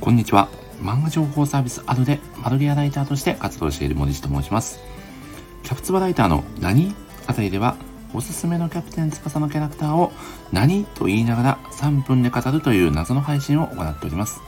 [0.00, 0.50] こんにちは。
[0.78, 4.80] 漫画情報サービスアドでマルゲアライターとして活動している森地と申します。
[5.62, 6.94] キャプツバライターの何
[7.26, 7.76] あたりでは、
[8.12, 10.12] おすすめのキャプテン翼のキャラクターを
[10.52, 14.42] 何と言いながら3分で語るという謎の配信を行っております。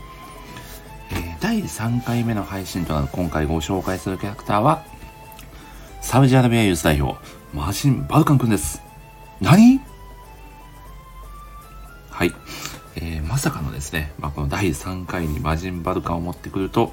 [1.12, 4.84] え、第3回目の配信となる今回ご紹介するキャラクターは、
[6.02, 7.18] サウジアラビアユース代表、
[7.54, 8.82] マーシン・バルカン君です。
[9.40, 9.80] 何
[12.14, 12.34] はい。
[12.94, 16.92] えー、まさかのですね、まあ、この第3回に魔人バルカンを持ってくると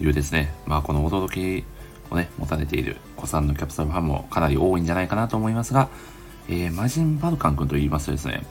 [0.00, 1.64] いうですね、まあ、この驚き
[2.08, 5.88] をね、持たれている子さんのキャプサルファンもかなり多いんじゃないかなと思いますが、
[6.48, 8.44] えー、魔人バルカン君と言いますとですね、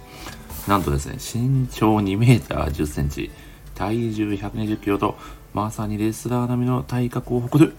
[0.67, 3.31] なんとですね、身長2メーター10センチ、
[3.73, 5.17] 体重120キロと、
[5.53, 7.77] まさにレスラー並みの体格を誇る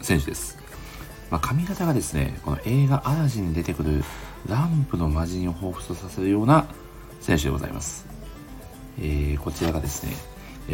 [0.00, 0.56] 選手です。
[1.30, 4.02] まあ、髪型がですね、この映画アラジンに出てくる
[4.48, 6.64] ランプの魔人を彷彿とさせるような
[7.24, 8.06] 選手でございます。
[8.98, 10.12] えー、こちらがですね、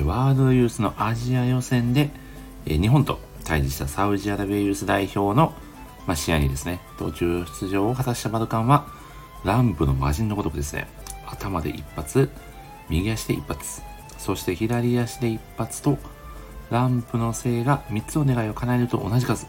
[0.05, 2.11] ワールドユースのアジア予選で、
[2.67, 5.55] え、日本と対峙したサウジアラビアユース代表の、
[6.09, 8.89] まあ、試合にですね、途中出場を果たしたバルカンは、
[9.45, 10.89] ランプの魔人のごとくですね、
[11.25, 12.29] 頭で一発、
[12.89, 13.83] 右足で一発、
[14.19, 15.99] そして左足で一発と、
[16.69, 19.47] ランプのせいが3つの願いを叶えると同じ数、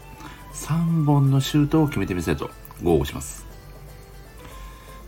[0.54, 2.48] 3本のシュートを決めてみせると
[2.80, 3.44] 豪語します。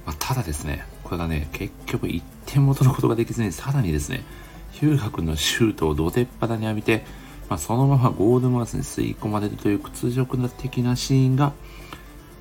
[0.05, 4.25] まあ、ただですね、これがね、結局1点も取ることができずに、さらにですね、
[4.73, 7.05] ヒューガ君のシュートを土手っ腹に浴びて、
[7.49, 11.53] まあ、そのままゴールドマウスに吸い込まれるという屈辱的なシーンが、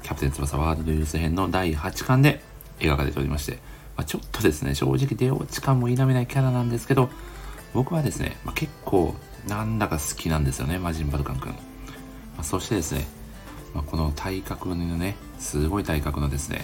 [0.02, 2.42] キャプテン翼ワールドユース編の第8巻で
[2.80, 3.60] 描かれておりまして、
[3.96, 7.10] まあ、ちょっとですね、正直出落ち感も否めないキャラなんですけど、
[7.74, 9.14] 僕はですね、まあ、結構
[9.48, 11.52] なんだか好きなんですよね、マジンバルカン君。
[11.52, 11.58] ま
[12.40, 13.06] あ、そしてですね、
[13.74, 16.64] まあ、この体格のね、すごい体格のですね、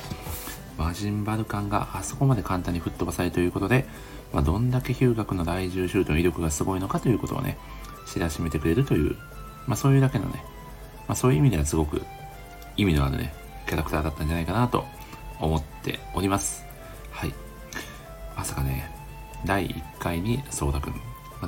[0.80, 3.85] マジンバルカンがあそこまで簡単に吹っ飛ばされるということで、
[4.31, 7.57] まあ、どんだけヒューガ君の第10シュートの威力がすごいのかということをね、
[8.07, 9.17] 知らしめてくれるという、
[9.67, 10.41] まあ、そういうだけのね、
[11.06, 12.01] まあ、そういう意味ではすごく
[12.78, 13.34] 意味のあるね、
[13.67, 14.85] キャラクターだったんじゃないかなと
[15.41, 16.63] 思っております。
[17.11, 17.34] はい。
[18.38, 18.90] まさかね、
[19.46, 20.94] 第1回にソーダくん、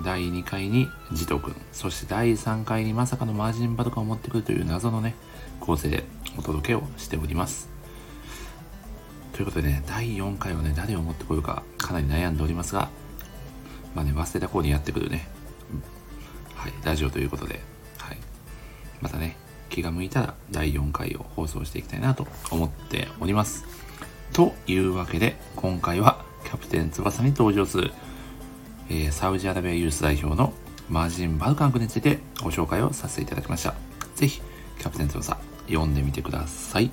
[0.04, 5.16] 第2回にジトくん、そして第3回にまさかのマージンバルカンを持ってくるという謎のね、
[5.62, 6.04] 構成で
[6.38, 7.71] お届けをしております。
[9.42, 12.90] ということでね、第4回はね、誰を持ってこようかかなり悩んでおりますが、
[13.96, 15.28] まあね、忘れた頃にやってくるね、
[16.54, 17.60] はい、ラジオということで、
[17.98, 18.18] はい。
[19.02, 19.36] またね、
[19.70, 23.66] 気が向いたら第4回を放送していきたいなと思っております。
[24.32, 27.92] というわけで、今回はキャプテン翼に登場する、
[28.90, 30.54] えー、サウジアラビアユース代表の
[30.88, 33.74] マジン・バルカンクについてご紹介をさせていただきました。
[34.14, 34.40] ぜひ、
[34.78, 35.36] キャプテン翼
[35.68, 36.92] 読んでみてください。